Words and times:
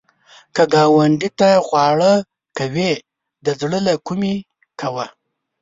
که 0.55 0.63
ګاونډي 0.73 1.29
ته 1.39 1.49
خواړه 1.65 2.11
کوې، 2.57 2.91
د 3.45 3.47
زړه 3.59 3.79
له 3.87 3.93
کومي 4.07 4.35
کوه 4.79 5.05